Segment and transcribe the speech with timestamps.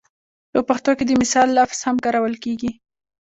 [0.53, 2.71] په پښتو کې د مثال لفظ هم کارول کېږي